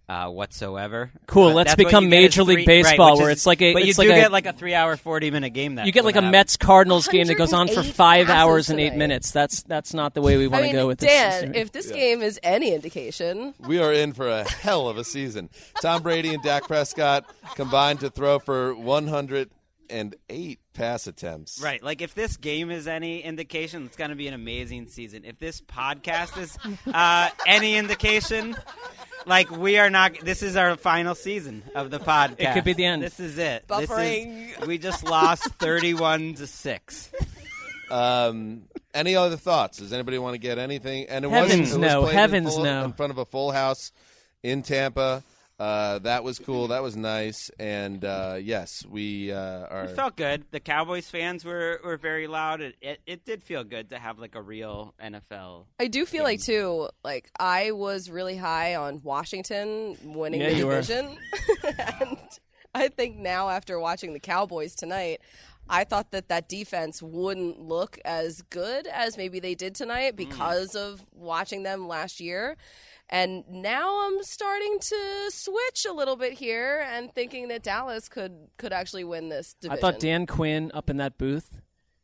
uh, 0.10 0.28
whatsoever. 0.28 1.10
Cool, 1.26 1.50
But 1.50 1.56
let's 1.56 1.76
become 1.76 2.06
you 2.06 2.10
get 2.10 2.18
is 2.18 2.24
Major 2.24 2.44
League 2.44 2.66
Baseball, 2.66 3.12
right, 3.12 3.18
where 3.18 3.30
is- 3.30 3.38
it's 3.38 3.46
like 3.46 3.62
a- 3.62 3.72
But 3.72 3.84
you 3.84 3.90
it's 3.92 3.98
do 4.00 4.10
like 4.10 4.18
a- 4.18 4.22
get 4.22 4.32
like 4.32 4.46
a 4.46 4.52
three-hour, 4.52 4.98
forty-minute 4.98 5.52
game. 5.52 5.76
That 5.76 5.86
You 5.86 5.94
get 5.94 6.04
like 6.04 6.16
a 6.16 6.18
happens. 6.18 6.32
Mets 6.34 6.58
Cardinals 6.58 7.08
game 7.08 7.28
that 7.28 7.36
goes 7.36 7.54
on 7.54 7.70
for 7.70 7.82
five 7.82 8.30
hours 8.30 8.70
and 8.70 8.78
eight 8.80 8.90
tonight. 8.90 8.98
minutes. 8.98 9.32
That's 9.32 9.64
that's 9.64 9.94
not 9.94 10.14
the 10.14 10.22
way 10.22 10.36
we 10.36 10.48
want 10.48 10.64
I 10.66 10.68
to 10.68 10.74
mean, 10.74 10.82
go 10.82 10.88
with 10.88 11.00
Dan, 11.00 11.32
this. 11.32 11.42
Dan, 11.44 11.56
if 11.56 11.72
this 11.72 11.90
game 11.92 12.22
is 12.22 12.40
any 12.44 12.74
indication, 12.74 13.54
We 13.60 13.80
are 13.80 13.94
in 13.94 14.12
for 14.12 14.28
a 14.28 14.44
hell 14.50 14.90
of 14.90 14.98
a 14.98 15.06
season. 15.06 15.50
Tom 15.82 16.02
Brady 16.02 16.34
and 16.34 16.44
Dak 16.44 16.64
Prescott 16.68 17.24
combined 17.56 18.02
to 18.02 18.10
throw 18.10 18.40
for 18.40 18.74
108 19.92 20.60
pass 20.74 21.08
attempts. 21.08 21.62
Right, 21.62 21.84
like 21.84 22.02
if 22.02 22.16
this 22.16 22.38
game 22.38 22.72
is 22.72 22.88
any 22.88 23.22
indication, 23.22 23.86
it's 23.86 23.98
going 23.98 24.10
to 24.10 24.16
be 24.16 24.28
an 24.28 24.34
amazing 24.34 24.88
season. 24.88 25.26
If 25.26 25.38
this 25.40 25.62
podcast 25.62 26.38
is 26.42 26.58
uh, 26.94 27.30
any 27.46 27.76
indication, 27.76 28.56
like 29.26 29.52
we 29.52 29.78
are 29.78 29.90
not. 29.90 30.20
This 30.22 30.42
is 30.44 30.56
our 30.56 30.76
final 30.78 31.16
season 31.16 31.64
of 31.76 31.92
the 31.92 32.00
podcast. 32.00 32.40
It 32.40 32.54
could 32.54 32.64
be 32.64 32.74
the 32.74 32.86
end. 32.86 33.04
This 33.04 33.20
is 33.20 33.38
it. 33.38 33.68
This 33.68 33.82
is- 33.82 33.90
Buffering. 33.90 34.66
we 34.68 34.78
just 34.78 35.04
lost 35.04 35.44
thirty-one 35.56 36.36
to 36.36 36.48
six. 36.48 37.12
Um, 37.90 38.64
any 38.94 39.16
other 39.16 39.36
thoughts? 39.38 39.80
Does 39.80 39.92
anybody 39.92 40.18
want 40.18 40.34
to 40.36 40.40
get 40.40 40.58
anything? 40.58 41.08
And 41.10 41.26
it 41.26 41.32
Heavens 41.32 41.60
was, 41.60 41.74
it 41.74 41.80
was 41.80 41.92
no. 41.92 42.02
played 42.04 42.14
in 42.14 42.18
Heavens 42.18 42.54
full- 42.56 42.64
no. 42.64 42.86
In 42.86 42.94
front 42.94 43.12
of 43.12 43.18
a 43.18 43.26
full 43.26 43.52
house 43.52 43.92
in 44.44 44.64
Tampa. 44.64 45.24
Uh, 45.62 46.00
that 46.00 46.24
was 46.24 46.40
cool. 46.40 46.70
That 46.70 46.82
was 46.82 46.98
nice. 46.98 47.52
And 47.60 48.04
uh, 48.04 48.38
yes, 48.42 48.84
we 48.90 49.32
uh, 49.32 49.68
are. 49.68 49.84
It 49.84 49.96
felt 49.96 50.16
good. 50.16 50.44
The 50.50 50.60
Cowboys 50.60 51.08
fans 51.08 51.46
were, 51.46 51.80
were 51.84 51.98
very 51.98 52.26
loud. 52.26 52.62
It, 52.62 52.76
it 52.82 53.00
it 53.06 53.26
did 53.26 53.44
feel 53.44 53.64
good 53.64 53.92
to 53.92 54.00
have 54.00 54.18
like 54.18 54.34
a 54.34 54.42
real 54.42 54.96
NFL. 55.00 55.66
I 55.80 55.86
do 55.86 56.08
feel 56.08 56.24
like 56.24 56.44
too. 56.44 56.90
Like 57.04 57.30
I 57.40 57.72
was 57.72 58.10
really 58.10 58.38
high 58.38 58.74
on 58.74 59.02
Washington 59.04 59.98
winning 60.04 60.42
Yeah, 60.42 60.50
the 60.50 60.56
division, 60.56 61.18
and 61.78 62.18
I 62.74 62.88
think 62.88 63.18
now 63.18 63.50
after 63.50 63.80
watching 63.80 64.14
the 64.14 64.20
Cowboys 64.20 64.74
tonight. 64.74 65.22
I 65.70 65.86
thought 65.86 66.12
that 66.12 66.28
that 66.28 66.50
defense 66.50 67.02
wouldn't 67.02 67.62
look 67.62 67.98
as 68.04 68.42
good 68.50 68.88
as 68.88 69.16
maybe 69.16 69.40
they 69.40 69.56
did 69.56 69.74
tonight 69.74 70.18
because 70.18 70.76
of 70.76 71.06
watching 71.14 71.64
them 71.64 71.88
last 71.88 72.20
year. 72.20 72.58
And 73.12 73.44
now 73.50 74.08
I'm 74.08 74.24
starting 74.24 74.80
to 74.80 75.30
switch 75.32 75.86
a 75.88 75.92
little 75.92 76.16
bit 76.16 76.34
here 76.34 76.88
and 76.90 77.14
thinking 77.14 77.50
that 77.50 77.62
Dallas 77.62 78.08
could 78.08 78.34
could 78.58 78.72
actually 78.72 79.04
win 79.04 79.28
this 79.28 79.56
I 79.70 79.76
thought 79.76 80.00
Dan 80.00 80.26
Quinn 80.26 80.72
up 80.74 80.90
in 80.90 80.98
that 80.98 81.18
booth. 81.18 81.52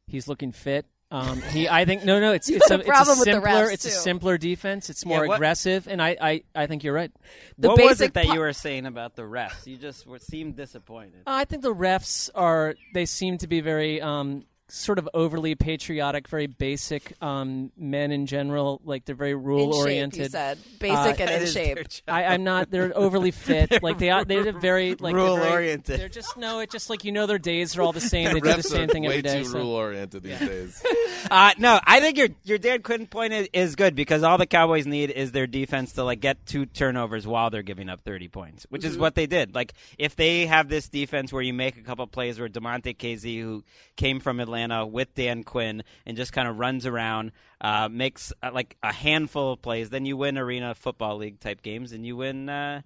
He's 0.08 0.28
looking 0.28 0.52
fit. 0.52 0.86
Um, 1.10 1.42
he, 1.42 1.70
I 1.70 1.86
think, 1.86 2.04
no, 2.04 2.20
no, 2.20 2.34
it's 2.34 2.50
it's 2.50 2.70
a, 2.70 2.76
a 2.76 2.78
it's 2.80 2.88
a 2.88 2.92
problem 2.92 3.20
with 3.20 3.28
the 3.28 3.34
simpler, 3.36 3.50
refs, 3.50 3.74
it's 3.74 3.86
a 3.86 3.90
simpler 3.90 4.38
defense. 4.38 4.90
It's 4.90 5.06
more 5.06 5.22
Yeah, 5.22 5.28
what- 5.30 5.36
aggressive, 5.36 5.88
and 5.88 6.02
I, 6.02 6.18
I, 6.20 6.44
I 6.54 6.68
think 6.68 6.84
you're 6.84 6.94
right. 6.94 7.12
The 7.58 7.70
what 7.70 7.78
was 7.80 7.88
basic 8.00 8.08
it 8.10 8.14
that 8.16 8.26
po- 8.26 8.34
you 8.34 8.40
were 8.42 8.52
saying 8.52 8.86
about 8.86 9.16
the 9.16 9.22
refs? 9.22 9.66
You 9.66 9.78
just 9.78 10.06
were, 10.06 10.20
seemed 10.20 10.58
disappointed. 10.58 11.22
I 11.26 11.46
think 11.46 11.62
the 11.62 11.74
refs 11.74 12.30
are 12.36 12.76
they 12.94 13.06
seem 13.06 13.38
to 13.38 13.48
be 13.48 13.62
very 13.62 14.02
um, 14.02 14.44
sort 14.70 15.00
of 15.00 15.08
overly 15.14 15.56
patriotic, 15.56 16.28
very 16.28 16.48
basic 16.48 17.14
um, 17.22 17.72
men 17.78 18.12
in 18.12 18.26
general. 18.26 18.82
Like 18.84 19.06
they're 19.06 19.16
very 19.16 19.34
rule 19.36 19.74
oriented. 19.74 20.32
said 20.32 20.58
basic 20.80 21.20
Uh, 21.20 21.24
and 21.24 21.44
in 21.44 21.48
shape. 21.50 21.78
I, 22.08 22.26
I'm 22.26 22.44
not. 22.44 22.70
They're 22.72 22.92
overly 22.96 23.32
fit. 23.32 23.82
like 23.82 23.98
they 23.98 24.10
are. 24.10 24.26
They're 24.26 24.52
very 24.52 24.96
like 24.96 25.16
they're 25.16 25.24
very- 25.24 25.38
Rule-oriented. 25.38 26.00
They're 26.00 26.10
just 26.10 26.36
no. 26.38 26.60
It's 26.60 26.72
just 26.74 26.90
like 26.90 27.04
you 27.06 27.12
know 27.12 27.26
their 27.28 27.38
days 27.40 27.78
are 27.78 27.82
all 27.82 27.94
the 27.94 28.02
same. 28.16 28.34
They 28.34 28.40
do 28.42 28.54
the 28.54 28.64
same 28.64 28.90
are 28.90 28.94
thing 28.94 29.04
way 29.04 29.10
every 29.10 29.22
day. 29.22 29.40
too 29.44 29.46
so- 29.50 29.60
rule 29.60 29.72
oriented 29.72 30.24
these 30.24 30.40
days. 30.40 30.84
Uh, 31.30 31.52
no, 31.58 31.78
I 31.84 32.00
think 32.00 32.18
your 32.18 32.30
your 32.46 32.58
Dan 32.58 32.82
Quinn 32.84 33.06
point 33.08 33.34
is, 33.34 33.50
is 33.52 33.76
good 33.76 33.96
because 33.96 34.24
all 34.24 34.38
the 34.38 34.46
Cowboys 34.46 34.86
need 34.88 35.10
is 35.10 35.32
their 35.34 35.48
defense 35.48 35.94
to 35.94 36.04
like 36.04 36.22
get 36.22 36.46
two 36.46 36.66
turnovers 36.66 37.28
while 37.28 37.50
they're 37.50 37.64
giving 37.64 37.90
up 37.90 38.02
thirty 38.02 38.28
points, 38.30 38.66
which 38.70 38.86
is 38.86 38.98
what 38.98 39.16
they 39.16 39.26
did. 39.26 39.54
Like 39.54 39.74
if 39.98 40.16
they 40.16 40.46
have 40.46 40.70
this 40.70 40.88
defense 40.88 41.34
where 41.34 41.42
you 41.42 41.54
make 41.54 41.76
a 41.78 41.82
couple 41.82 42.06
plays 42.08 42.40
where 42.40 42.48
Damontae 42.48 42.96
Kazee, 42.96 43.42
who 43.42 43.64
came 43.98 44.20
from 44.22 44.40
Atlanta 44.40 44.57
with 44.92 45.14
Dan 45.16 45.44
Quinn, 45.44 45.84
and 46.06 46.18
just 46.18 46.34
kind 46.34 46.48
of 46.48 46.58
runs 46.58 46.86
around, 46.86 47.32
uh, 47.62 47.90
makes 47.90 48.34
uh, 48.42 48.52
like 48.54 48.78
a 48.84 48.94
handful 48.94 49.54
of 49.54 49.62
plays, 49.62 49.90
then 49.90 50.06
you 50.06 50.18
win 50.18 50.38
Arena 50.38 50.76
Football 50.76 51.18
League 51.18 51.40
type 51.40 51.62
games, 51.62 51.92
and 51.92 52.06
you 52.06 52.16
win. 52.16 52.50
Uh, 52.50 52.82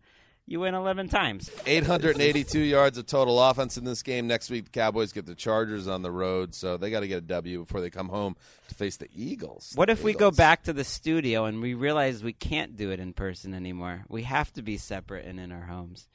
you 0.47 0.59
win 0.59 0.73
11 0.73 1.07
times. 1.07 1.49
882 1.65 2.59
yards 2.59 2.97
of 2.97 3.05
total 3.05 3.41
offense 3.41 3.77
in 3.77 3.85
this 3.85 4.03
game. 4.03 4.27
Next 4.27 4.49
week, 4.49 4.65
the 4.65 4.71
Cowboys 4.71 5.13
get 5.13 5.25
the 5.25 5.35
Chargers 5.35 5.87
on 5.87 6.01
the 6.01 6.11
road, 6.11 6.53
so 6.53 6.75
they 6.75 6.91
got 6.91 7.01
to 7.01 7.07
get 7.07 7.19
a 7.19 7.21
W 7.21 7.59
before 7.59 7.79
they 7.79 7.89
come 7.89 8.09
home 8.09 8.35
to 8.67 8.75
face 8.75 8.97
the 8.97 9.07
Eagles. 9.15 9.71
What 9.75 9.89
if 9.89 9.99
The 9.99 10.05
we 10.05 10.13
go 10.13 10.29
back 10.29 10.63
to 10.63 10.73
the 10.73 10.83
studio 10.83 11.45
and 11.45 11.61
we 11.61 11.73
realize 11.73 12.21
we 12.21 12.33
can't 12.33 12.75
do 12.75 12.91
it 12.91 12.99
in 12.99 13.13
person 13.13 13.53
anymore? 13.53 14.03
We 14.09 14.23
have 14.23 14.51
to 14.53 14.61
be 14.61 14.77
separate 14.77 15.25
and 15.25 15.39
in 15.39 15.51
our 15.53 15.67
homes. 15.67 16.07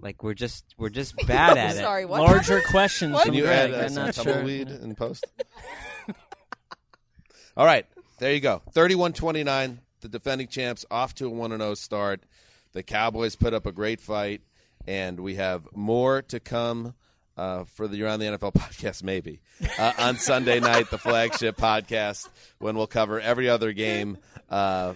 Like 0.00 0.22
we're 0.22 0.34
just 0.34 0.64
we're 0.78 0.90
just 0.90 1.16
bad 1.26 1.56
at 1.58 1.74
it. 1.76 1.78
Sorry, 1.78 2.04
what? 2.04 2.20
Larger 2.20 2.60
questions 2.60 3.14
What? 3.14 3.24
Can 3.24 3.34
you 3.34 3.42
Greg. 3.44 3.72
add 3.72 3.74
uh, 3.74 3.82
I'm 3.84 3.88
some 3.90 4.04
not 4.06 4.14
sure. 4.14 4.24
tumbleweed 4.24 4.68
in 4.68 4.94
post? 4.94 5.24
All 7.56 7.66
right, 7.66 7.86
there 8.20 8.32
you 8.32 8.38
go. 8.40 8.62
31-29, 8.72 9.78
the 10.00 10.08
defending 10.08 10.46
champs 10.46 10.86
off 10.92 11.12
to 11.16 11.26
a 11.26 11.30
1-0 11.30 11.76
start. 11.76 12.22
The 12.72 12.84
Cowboys 12.84 13.34
put 13.34 13.52
up 13.52 13.66
a 13.66 13.72
great 13.72 14.00
fight, 14.00 14.42
and 14.86 15.18
we 15.18 15.34
have 15.34 15.66
more 15.74 16.22
to 16.22 16.38
come 16.38 16.94
uh, 17.36 17.64
for 17.64 17.88
the 17.88 18.00
Around 18.04 18.20
the 18.20 18.26
NFL 18.26 18.54
podcast, 18.54 19.02
maybe, 19.02 19.40
uh, 19.76 19.92
on 19.98 20.18
Sunday 20.18 20.60
night, 20.60 20.88
the 20.90 20.98
flagship 20.98 21.56
podcast, 21.56 22.28
when 22.58 22.76
we'll 22.76 22.86
cover 22.86 23.20
every 23.20 23.48
other 23.48 23.72
game 23.72 24.18
uh, 24.50 24.94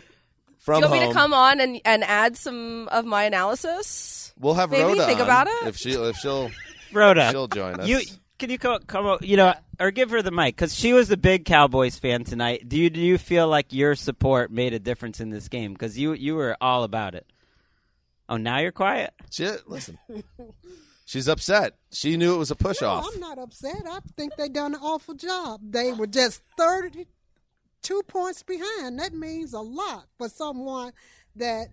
from 0.58 0.82
Do 0.82 0.86
you 0.86 0.90
want 0.90 1.00
me 1.00 1.04
home. 1.06 1.14
to 1.14 1.18
come 1.18 1.34
on 1.34 1.58
and, 1.60 1.80
and 1.84 2.04
add 2.04 2.36
some 2.36 2.86
of 2.92 3.04
my 3.04 3.24
analysis? 3.24 4.31
We'll 4.42 4.54
have 4.54 4.70
Maybe 4.70 4.82
Rhoda 4.82 5.06
think 5.06 5.20
on 5.20 5.24
about 5.26 5.46
it? 5.46 5.68
if 5.68 5.76
she 5.78 5.92
if 5.92 6.16
she'll 6.16 6.50
Rhoda, 6.92 7.30
she'll 7.30 7.48
join 7.48 7.80
us. 7.80 7.88
you 7.88 8.00
can 8.38 8.50
you 8.50 8.58
come, 8.58 8.80
come 8.86 9.06
o- 9.06 9.18
you 9.22 9.36
know 9.36 9.54
or 9.80 9.90
give 9.92 10.10
her 10.10 10.20
the 10.20 10.30
mic 10.32 10.56
because 10.56 10.74
she 10.74 10.92
was 10.92 11.10
a 11.10 11.16
big 11.16 11.44
Cowboys 11.44 11.96
fan 11.98 12.24
tonight. 12.24 12.68
Do 12.68 12.76
you 12.76 12.90
do 12.90 13.00
you 13.00 13.16
feel 13.18 13.46
like 13.48 13.72
your 13.72 13.94
support 13.94 14.50
made 14.50 14.74
a 14.74 14.78
difference 14.78 15.20
in 15.20 15.30
this 15.30 15.48
game? 15.48 15.72
Because 15.72 15.96
you 15.98 16.12
you 16.12 16.34
were 16.34 16.56
all 16.60 16.82
about 16.82 17.14
it. 17.14 17.26
Oh, 18.28 18.36
now 18.36 18.58
you're 18.58 18.72
quiet. 18.72 19.14
Shit, 19.30 19.68
listen. 19.68 19.98
She's 21.04 21.28
upset. 21.28 21.74
She 21.92 22.16
knew 22.16 22.34
it 22.34 22.38
was 22.38 22.50
a 22.50 22.56
push 22.56 22.80
No, 22.80 22.88
off. 22.88 23.06
I'm 23.12 23.20
not 23.20 23.38
upset. 23.38 23.82
I 23.88 23.98
think 24.16 24.34
they 24.36 24.48
done 24.48 24.74
an 24.74 24.80
awful 24.80 25.14
job. 25.14 25.60
They 25.62 25.92
were 25.92 26.06
just 26.06 26.40
32 26.56 28.02
points 28.08 28.42
behind. 28.42 28.98
That 28.98 29.12
means 29.12 29.52
a 29.52 29.60
lot 29.60 30.06
for 30.16 30.28
someone 30.28 30.92
that 31.36 31.68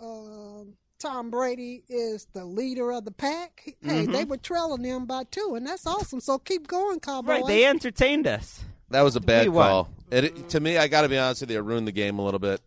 um 0.00 0.74
Tom 1.04 1.30
Brady 1.30 1.82
is 1.86 2.26
the 2.32 2.46
leader 2.46 2.90
of 2.90 3.04
the 3.04 3.10
pack. 3.10 3.62
Hey, 3.82 4.06
they 4.06 4.22
mm-hmm. 4.22 4.30
were 4.30 4.38
trailing 4.38 4.80
them 4.80 5.04
by 5.04 5.24
two, 5.24 5.54
and 5.54 5.66
that's 5.66 5.86
awesome. 5.86 6.18
So 6.18 6.38
keep 6.38 6.66
going, 6.66 6.98
Cowboys. 6.98 7.28
Right, 7.28 7.46
they 7.46 7.66
entertained 7.66 8.26
us. 8.26 8.64
That 8.88 9.02
was 9.02 9.14
a 9.14 9.20
bad 9.20 9.48
We 9.48 9.54
call. 9.54 9.90
It, 10.10 10.24
it- 10.24 10.48
to 10.50 10.60
me, 10.60 10.78
I 10.78 10.88
got 10.88 11.02
to 11.02 11.10
be 11.10 11.18
honest 11.18 11.42
with 11.42 11.50
you, 11.50 11.58
it 11.58 11.62
ruined 11.62 11.86
the 11.86 11.92
game 11.92 12.18
a 12.18 12.24
little 12.24 12.40
bit. 12.40 12.62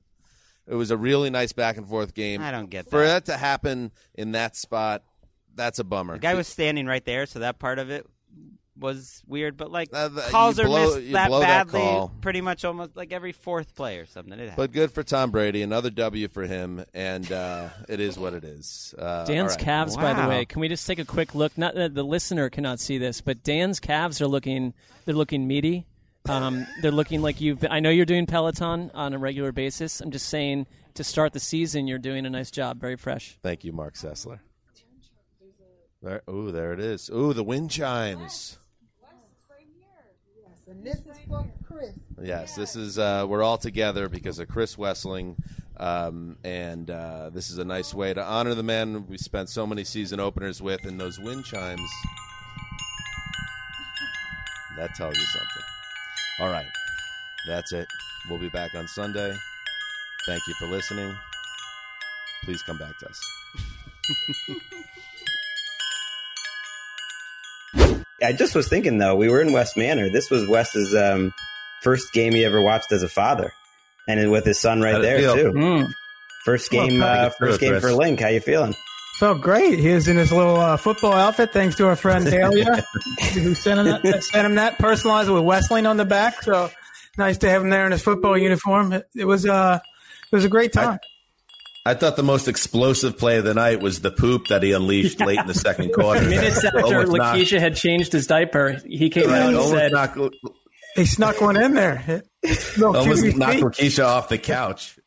It 0.68 0.76
was 0.76 0.92
a 0.92 0.98
really 0.98 1.32
nice 1.32 1.52
back 1.52 1.78
and 1.78 1.88
forth 1.88 2.14
game. 2.14 2.42
I 2.42 2.52
don't 2.52 2.70
get 2.70 2.90
For 2.90 3.00
that. 3.00 3.26
that 3.26 3.32
to 3.32 3.38
happen 3.40 3.92
in 4.14 4.34
that 4.34 4.56
spot, 4.56 5.04
that's 5.56 5.80
a 5.80 5.84
bummer. 5.84 6.14
The 6.14 6.20
guy 6.20 6.36
was 6.36 6.48
standing 6.48 6.86
right 6.86 7.04
there, 7.06 7.26
so 7.26 7.40
that 7.40 7.58
part 7.58 7.80
of 7.80 7.90
it 7.90 8.06
was 8.80 9.22
weird. 9.28 9.58
But 9.58 9.72
like 9.72 9.90
Uh, 9.94 10.08
the- 10.10 10.22
calls 10.22 10.60
are 10.60 10.66
blow- 10.66 10.96
missed 10.98 11.12
that 11.14 11.28
blow 11.30 11.40
that 11.40 11.68
badly, 11.68 11.80
call. 11.82 12.12
pretty 12.22 12.42
much 12.42 12.64
almost 12.66 12.96
like 12.96 13.12
every 13.12 13.32
fourth 13.32 13.76
play 13.76 13.98
or 13.98 14.06
something. 14.06 14.40
It 14.40 14.54
but 14.56 14.72
good 14.72 14.92
for 14.92 15.04
Tom 15.04 15.32
Brady. 15.32 15.62
Another 15.62 15.90
W 15.90 16.28
for 16.28 16.44
him, 16.46 16.86
and 16.94 17.32
uh, 17.32 17.70
it 17.90 18.00
is 18.00 18.18
what 18.18 18.34
it 18.34 18.44
is. 18.44 18.94
Uh, 18.98 19.26
Dan's 19.26 19.52
all 19.54 19.58
right. 19.58 19.66
calves, 19.66 19.96
by 19.96 20.14
the 20.14 20.28
way. 20.28 20.46
Can 20.46 20.62
we 20.62 20.68
just 20.68 20.86
take 20.88 21.00
a 21.00 21.06
quick 21.06 21.34
look? 21.36 21.58
Not 21.58 21.76
that 21.76 21.94
the 21.96 22.04
listener 22.04 22.50
cannot 22.50 22.80
see 22.80 22.98
this, 22.98 23.22
but 23.22 23.44
Dan's 23.44 23.80
calves 23.80 24.22
are 24.22 24.28
looking. 24.28 24.74
They're 25.06 25.16
looking 25.16 25.48
meaty. 25.48 25.86
Um, 26.30 26.68
they're 26.82 26.92
looking 26.92 27.22
like 27.22 27.40
you've. 27.42 27.66
I 27.70 27.80
know 27.80 27.90
you're 27.90 28.06
doing 28.06 28.26
Peloton 28.26 28.92
on 28.94 29.14
a 29.14 29.18
regular 29.18 29.52
basis. 29.52 30.02
I'm 30.02 30.12
just 30.12 30.28
saying 30.28 30.68
to 30.96 31.04
start 31.04 31.32
the 31.34 31.40
season, 31.40 31.88
you're 31.88 32.00
doing 32.00 32.26
a 32.26 32.30
nice 32.30 32.52
job. 32.52 32.80
Very 32.82 32.96
fresh. 32.98 33.38
Thank 33.42 33.64
you, 33.64 33.72
Mark 33.72 33.94
Sessler. 33.96 34.40
There, 36.02 36.22
ooh, 36.30 36.52
there 36.52 36.74
it 36.74 36.80
is. 36.80 37.10
Ooh, 37.10 37.34
the 37.34 37.44
wind 37.44 37.72
chimes. 37.72 38.60
And 40.70 40.84
this 40.84 40.98
is 40.98 41.18
for 41.30 41.46
Chris. 41.66 41.94
Yes, 42.22 42.56
this 42.56 42.76
is 42.76 43.00
uh, 43.00 43.26
we're 43.28 43.42
all 43.42 43.58
together 43.58 44.10
because 44.10 44.38
of 44.40 44.50
Chris 44.50 44.76
Wesseling, 44.76 45.38
um, 45.78 46.38
and 46.44 46.92
uh, 46.92 47.30
this 47.30 47.50
is 47.50 47.58
a 47.58 47.64
nice 47.64 47.94
way 47.94 48.14
to 48.14 48.22
honor 48.22 48.54
the 48.54 48.64
man 48.64 49.08
we 49.08 49.18
spent 49.18 49.48
so 49.48 49.66
many 49.66 49.86
season 49.86 50.20
openers 50.20 50.62
with. 50.62 50.84
And 50.86 51.00
those 51.00 51.20
wind 51.20 51.46
chimes, 51.46 51.90
that 54.76 54.94
tells 54.96 55.18
you 55.18 55.26
something. 55.26 55.64
All 56.40 56.50
right, 56.50 56.68
that's 57.48 57.72
it. 57.72 57.88
We'll 58.30 58.40
be 58.40 58.50
back 58.50 58.76
on 58.76 58.90
Sunday. 58.90 59.34
Thank 60.26 60.42
you 60.50 60.54
for 60.60 60.68
listening. 60.68 61.16
Please 62.44 62.62
come 62.64 62.78
back 62.78 62.98
to 63.00 63.08
us. 63.08 63.22
I 68.22 68.34
just 68.34 68.56
was 68.56 68.68
thinking 68.68 68.98
though, 68.98 69.16
we 69.16 69.30
were 69.30 69.42
in 69.42 69.54
West 69.54 69.78
Manor. 69.78 70.10
This 70.10 70.30
was 70.30 70.48
Wes's 70.48 70.96
um, 70.96 71.34
first 71.82 72.12
game 72.14 72.34
he 72.34 72.46
ever 72.46 72.62
watched 72.62 72.92
as 72.92 73.04
a 73.04 73.10
father, 73.10 73.52
and 74.08 74.32
with 74.32 74.46
his 74.46 74.60
son 74.60 74.82
right 74.82 75.02
there 75.02 75.20
feel? 75.20 75.36
too. 75.36 75.52
Mm. 75.52 75.92
First 76.44 76.72
game, 76.72 77.02
Pat, 77.02 77.26
uh, 77.26 77.30
first 77.32 77.60
game 77.60 77.80
for 77.80 77.92
Link. 77.92 78.20
How 78.20 78.30
you 78.30 78.40
feeling? 78.40 78.74
Felt 79.20 79.42
great. 79.42 79.80
He 79.80 79.92
was 79.94 80.08
in 80.08 80.16
his 80.16 80.32
little 80.32 80.58
uh, 80.58 80.78
football 80.78 81.14
outfit, 81.14 81.52
thanks 81.52 81.76
to 81.78 81.88
our 81.88 81.96
friend 81.96 82.26
Dahlia, 82.26 82.86
who 83.34 83.56
sent 83.56 83.80
him 83.80 83.86
that, 83.88 84.24
sent 84.24 84.46
him 84.46 84.56
that 84.56 84.78
personalized 84.78 85.30
with 85.30 85.44
Wesseling 85.44 85.90
on 85.90 85.98
the 85.98 86.06
back. 86.06 86.44
So 86.44 86.70
nice 87.18 87.40
to 87.40 87.50
have 87.50 87.64
him 87.64 87.70
there 87.70 87.86
in 87.86 87.92
his 87.92 88.02
football 88.02 88.38
uniform. 88.38 88.94
It, 88.94 89.10
it 89.16 89.26
was 89.26 89.46
uh, 89.46 89.80
it 90.32 90.36
was 90.36 90.46
a 90.46 90.50
great 90.50 90.72
time. 90.72 91.00
I 91.88 91.94
thought 91.94 92.18
the 92.18 92.24
most 92.24 92.50
explosive 92.50 93.18
play 93.18 93.38
of 93.38 93.46
the 93.46 93.54
night 93.54 93.80
was 93.80 94.02
the 94.02 94.12
poop 94.12 94.48
that 94.48 94.62
he 94.62 94.74
unleashed 94.74 95.22
late 95.22 95.40
in 95.40 95.48
the 95.48 95.54
second 95.54 95.94
quarter. 95.94 96.22
Minutes 96.30 96.62
after 96.62 96.82
Almost 96.82 97.14
Lakeisha 97.14 97.60
had 97.60 97.78
changed 97.78 98.12
his 98.12 98.28
diaper, 98.28 98.82
he 98.86 99.10
came 99.10 99.30
right, 99.30 99.44
out 99.44 99.54
and 99.54 99.64
said, 99.70 99.92
knocked, 99.94 100.20
He 100.98 101.06
snuck 101.06 101.40
one 101.40 101.56
in 101.56 101.76
there. 101.76 102.24
Little 102.44 102.98
almost 102.98 103.24
QB 103.24 103.38
knocked. 103.38 103.78
Lakeisha 103.80 104.04
off 104.04 104.28
the 104.28 104.38
couch. 104.38 105.00